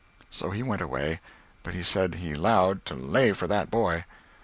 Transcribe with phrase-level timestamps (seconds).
[0.31, 1.19] So he went away;
[1.61, 4.05] but he said he "'lowed" to "lay" for that boy.